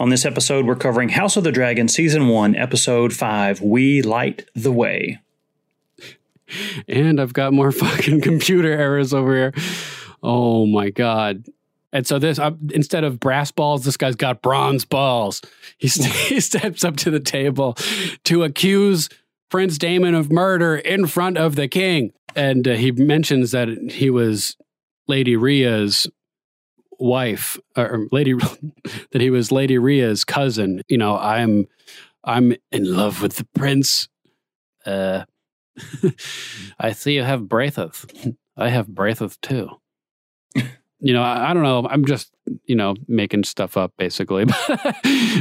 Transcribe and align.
On 0.00 0.08
this 0.08 0.24
episode, 0.24 0.64
we're 0.64 0.76
covering 0.76 1.10
House 1.10 1.36
of 1.36 1.44
the 1.44 1.52
Dragon 1.52 1.86
Season 1.86 2.28
1, 2.28 2.56
Episode 2.56 3.12
5 3.12 3.60
We 3.60 4.00
Light 4.00 4.48
the 4.54 4.72
Way. 4.72 5.20
And 6.88 7.20
I've 7.20 7.34
got 7.34 7.52
more 7.52 7.70
fucking 7.72 8.22
computer 8.22 8.72
errors 8.72 9.12
over 9.12 9.36
here. 9.36 9.54
Oh 10.22 10.64
my 10.64 10.88
God. 10.88 11.44
And 11.92 12.06
so 12.06 12.18
this, 12.18 12.38
uh, 12.38 12.52
instead 12.72 13.04
of 13.04 13.20
brass 13.20 13.50
balls, 13.50 13.84
this 13.84 13.98
guy's 13.98 14.16
got 14.16 14.40
bronze 14.40 14.86
balls. 14.86 15.42
He, 15.76 15.88
st- 15.88 16.10
he 16.28 16.40
steps 16.40 16.82
up 16.82 16.96
to 16.96 17.10
the 17.10 17.20
table 17.20 17.76
to 18.24 18.42
accuse 18.42 19.10
Prince 19.50 19.76
Daemon 19.76 20.14
of 20.14 20.32
murder 20.32 20.76
in 20.76 21.08
front 21.08 21.36
of 21.36 21.56
the 21.56 21.68
king. 21.68 22.14
And 22.34 22.66
uh, 22.66 22.72
he 22.72 22.90
mentions 22.90 23.50
that 23.50 23.68
he 23.68 24.08
was 24.08 24.56
Lady 25.06 25.36
Rhea's 25.36 26.08
wife 27.00 27.58
or 27.76 28.06
lady 28.12 28.34
that 29.10 29.20
he 29.20 29.30
was 29.30 29.50
lady 29.50 29.78
Rhea's 29.78 30.24
cousin. 30.24 30.82
You 30.88 30.98
know 30.98 31.16
i'm 31.16 31.66
i'm 32.24 32.54
in 32.70 32.84
love 32.84 33.22
with 33.22 33.36
the 33.36 33.46
prince. 33.54 34.08
Uh 34.84 35.24
i 36.78 36.92
see 36.92 37.14
you 37.14 37.22
have 37.22 37.42
braitheth. 37.42 38.36
I 38.56 38.68
have 38.68 38.86
braitheth 38.86 39.40
too. 39.40 39.70
You 41.02 41.14
know 41.14 41.22
I, 41.22 41.50
I, 41.50 41.54
don't 41.54 41.62
know. 41.62 41.88
I'm 41.88 42.04
just 42.04 42.30
you 42.66 42.74
know 42.74 42.94
making 43.08 43.44
stuff 43.44 43.78
up 43.78 43.94
basically. 43.96 44.44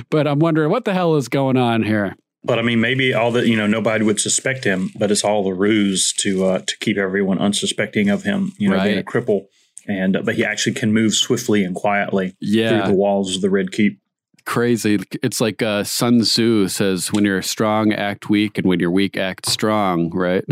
But 0.10 0.26
i'm 0.26 0.40
wondering 0.40 0.72
what 0.72 0.86
the 0.86 0.94
hell 0.94 1.18
is 1.18 1.28
going 1.28 1.58
on 1.58 1.84
here. 1.84 2.16
But 2.44 2.60
I 2.60 2.62
mean, 2.62 2.80
maybe 2.80 3.14
all 3.14 3.32
that 3.34 3.48
you 3.48 3.58
know, 3.58 3.68
nobody 3.68 4.06
would 4.06 4.20
suspect 4.20 4.64
him, 4.64 4.92
but 4.98 5.12
it's 5.12 5.24
all 5.24 5.44
the 5.44 5.54
ruse 5.54 6.14
to 6.20 6.46
uh, 6.46 6.60
to 6.60 6.78
keep 6.80 6.98
everyone 6.98 7.40
unsuspecting 7.40 8.10
of 8.10 8.24
him. 8.24 8.54
You 8.58 8.70
know, 8.70 8.78
right. 8.78 8.86
being 8.86 9.00
a 9.00 9.04
cripple 9.04 9.48
and 9.90 10.18
but 10.24 10.36
he 10.36 10.46
actually 10.46 10.74
can 10.74 10.94
move 10.94 11.14
swiftly 11.14 11.64
and 11.64 11.76
quietly 11.76 12.36
yeah. 12.40 12.70
through 12.70 12.92
the 12.92 12.98
walls 12.98 13.36
of 13.36 13.42
the 13.42 13.50
Red 13.50 13.72
Keep. 13.72 14.00
Crazy! 14.46 15.00
It's 15.22 15.42
like 15.42 15.62
uh, 15.62 15.84
Sun 15.84 16.22
Tzu 16.22 16.70
says: 16.70 17.12
"When 17.12 17.24
you're 17.24 17.42
strong, 17.42 17.94
act 17.94 18.30
weak, 18.30 18.58
and 18.58 18.66
when 18.66 18.80
you're 18.80 18.90
weak, 18.90 19.16
act 19.18 19.46
strong." 19.48 20.10
Right? 20.10 20.44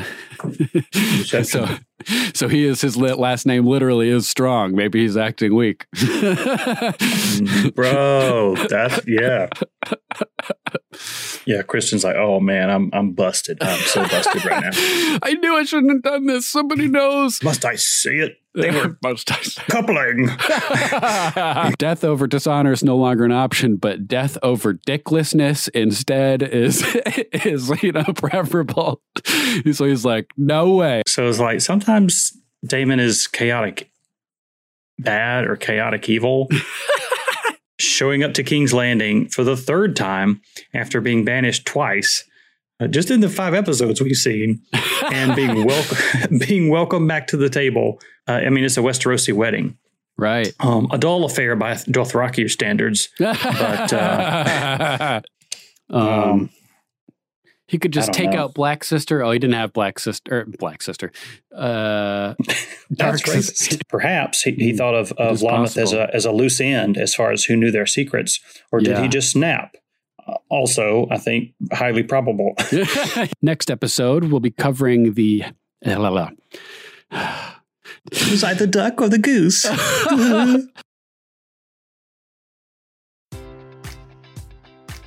so, 1.24 1.66
so 2.34 2.48
he 2.48 2.66
is 2.66 2.82
his 2.82 2.96
last 2.98 3.48
name 3.48 3.66
literally 3.66 4.10
is 4.10 4.30
strong. 4.30 4.76
Maybe 4.76 5.02
he's 5.02 5.18
acting 5.18 5.56
weak, 5.56 5.88
bro. 7.76 8.56
That's 8.70 9.00
yeah. 9.08 9.48
Yeah, 11.48 11.62
Criston's 11.62 12.04
like, 12.04 12.18
oh 12.18 12.42
man, 12.42 12.70
I'm 12.70 12.90
I'm 12.92 13.14
busted. 13.14 13.58
I'm 13.62 13.80
so 13.80 14.02
busted 14.02 14.44
right 14.44 14.64
now. 14.64 14.70
I 15.24 15.38
knew 15.40 15.56
I 15.56 15.64
shouldn't 15.64 15.94
have 15.94 16.02
done 16.02 16.26
this. 16.26 16.46
Somebody 16.46 16.90
knows. 16.90 17.42
Must 17.42 17.64
I 17.64 17.76
see 17.76 18.20
it? 18.20 18.38
They 18.54 18.70
were 18.70 18.98
most 19.04 19.28
coupling. 19.70 20.28
death 21.78 22.04
over 22.04 22.28
dishonor 22.28 22.74
is 22.74 22.84
no 22.84 22.98
longer 22.98 23.24
an 23.24 23.32
option, 23.32 23.78
but 23.78 24.10
death 24.10 24.38
over 24.44 24.74
dicklessness 24.74 25.70
instead 25.70 26.44
is 26.44 26.84
is 27.32 27.72
you 27.82 27.94
know 27.94 28.04
preferable. 28.14 29.02
so 29.72 29.86
he's 29.86 30.04
like, 30.04 30.34
no 30.36 30.74
way. 30.74 31.04
So 31.08 31.30
it's 31.30 31.40
like 31.40 31.62
sometimes 31.62 32.38
Daemon 32.66 33.00
is 33.00 33.26
chaotic 33.26 33.90
bad 35.00 35.46
or 35.46 35.56
chaotic 35.56 36.10
evil 36.10 36.50
showing 37.98 38.24
up 38.24 38.36
to 38.36 38.44
King's 38.44 38.76
Landing 38.76 39.28
for 39.28 39.44
the 39.44 39.58
third 39.58 39.96
time 39.96 40.42
after 40.72 41.02
being 41.02 41.26
banished 41.26 41.66
twice. 41.66 42.24
Uh, 42.80 42.86
just 42.86 43.10
in 43.10 43.22
the 43.22 43.30
five 43.30 43.56
episodes 43.56 44.00
we've 44.00 44.16
seen, 44.16 44.62
and 45.12 45.36
being 45.36 45.66
welcome, 45.66 46.38
being 46.48 46.70
welcomed 46.70 47.08
back 47.08 47.26
to 47.26 47.38
the 47.38 47.50
table. 47.50 48.00
Uh, 48.28 48.34
I 48.34 48.50
mean, 48.50 48.64
it's 48.64 48.78
a 48.78 48.82
Westerosi 48.82 49.34
wedding, 49.34 49.80
right? 50.16 50.54
Um, 50.60 50.88
a 50.92 51.00
dull 51.00 51.26
affair 51.26 51.56
by 51.56 51.74
Dothraki 51.74 52.48
standards, 52.52 53.10
but 53.18 53.94
uh, 53.94 55.22
um, 55.90 56.00
um, 56.00 56.50
he 57.68 57.78
could 57.78 57.92
just 57.92 58.14
take 58.14 58.32
know. 58.32 58.44
out 58.44 58.54
Black 58.54 58.84
Sister. 58.86 59.22
Oh, 59.24 59.32
he 59.32 59.40
didn't 59.40 59.56
have 59.56 59.74
Black 59.74 60.00
Sister. 60.00 60.46
Black 60.58 60.82
Sister. 60.82 61.12
Uh, 61.54 62.34
Dark 62.94 63.20
Sister. 63.20 63.78
Perhaps 63.90 64.42
he, 64.42 64.52
he 64.52 64.74
thought 64.74 64.96
of, 64.96 65.12
of 65.14 65.40
Lonmouth 65.40 65.78
as 65.78 65.92
a 65.92 66.10
as 66.14 66.26
a 66.26 66.32
loose 66.32 66.62
end 66.62 66.98
as 66.98 67.14
far 67.14 67.32
as 67.32 67.44
who 67.44 67.58
knew 67.58 67.70
their 67.70 67.86
secrets, 67.86 68.40
or 68.72 68.80
did 68.80 68.96
yeah. 68.96 69.02
he 69.02 69.10
just 69.10 69.32
snap? 69.32 69.76
Uh, 70.26 70.36
also, 70.50 71.08
I 71.12 71.18
think 71.18 71.54
highly 71.74 72.04
probable. 72.04 72.56
Next 73.42 73.70
episode, 73.70 74.26
we'll 74.26 74.40
be 74.40 74.52
covering 74.52 75.14
the. 75.14 75.44
Was 78.32 78.44
I 78.44 78.54
the 78.54 78.68
duck 78.68 79.02
or 79.02 79.10
the 79.10 79.18
goose? 79.18 79.66